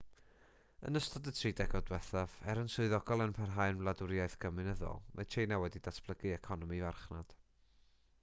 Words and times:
yn 0.89 0.99
ystod 0.99 1.27
y 1.31 1.33
tri 1.39 1.49
degawd 1.57 1.83
diwethaf 1.89 2.33
er 2.53 2.61
yn 2.61 2.71
swyddogol 2.75 3.25
yn 3.25 3.35
parhau'n 3.39 3.83
wladwriaeth 3.83 4.39
gomiwnyddol 4.47 5.03
mae 5.19 5.29
tsieina 5.35 5.61
wedi 5.65 5.83
datblygu 5.89 6.33
economi 6.39 6.81
farchnad 6.87 7.37